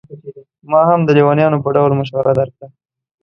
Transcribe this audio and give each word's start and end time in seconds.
ما 0.71 0.81
هم 0.89 0.99
د 1.05 1.09
لېونیانو 1.17 1.61
په 1.63 1.69
ډول 1.75 1.91
مشوره 1.99 2.31
درکړه. 2.39 2.67